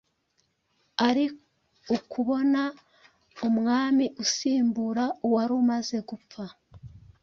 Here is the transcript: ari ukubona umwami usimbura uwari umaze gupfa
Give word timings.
ari 1.07 1.25
ukubona 1.95 2.61
umwami 3.47 4.05
usimbura 4.23 5.03
uwari 5.25 5.53
umaze 5.61 5.97
gupfa 6.09 6.43